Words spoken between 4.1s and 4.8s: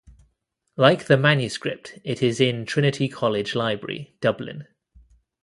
Dublin.